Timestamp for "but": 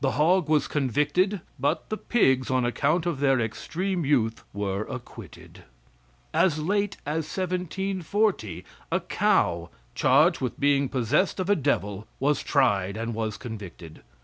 1.58-1.88